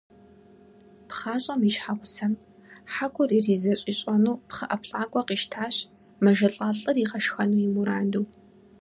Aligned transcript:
ПхъащӀэм 1.07 1.61
и 1.67 1.71
щхьэгъусэм 1.75 2.33
хьэкур 2.93 3.29
иризэщӀищӀэну 3.37 4.39
пхъэ 4.47 4.65
ӀэплӀакӀуэ 4.69 5.21
къищтащ, 5.27 5.75
мэжэлӀа 6.23 6.67
лӀыр 6.79 6.97
игъэшхэну 7.03 7.63
и 7.65 7.67
мураду. 7.73 8.23